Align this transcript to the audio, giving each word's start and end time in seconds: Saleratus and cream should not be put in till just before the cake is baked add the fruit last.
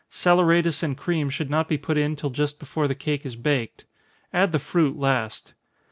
Saleratus 0.09 0.81
and 0.81 0.97
cream 0.97 1.29
should 1.29 1.51
not 1.51 1.69
be 1.69 1.77
put 1.77 1.95
in 1.95 2.15
till 2.15 2.31
just 2.31 2.57
before 2.57 2.87
the 2.87 2.95
cake 2.95 3.23
is 3.23 3.35
baked 3.35 3.85
add 4.33 4.51
the 4.51 4.57
fruit 4.57 4.97
last. 4.97 5.53